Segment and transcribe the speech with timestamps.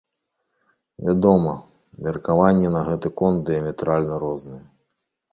[1.09, 1.51] Вядома,
[2.07, 4.63] меркаванні на гэты конт дыяметральна розныя.